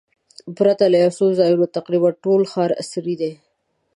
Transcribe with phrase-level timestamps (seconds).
[0.57, 3.31] پرته له یو څو ځایونو تقریباً ټول ښار عصري دی.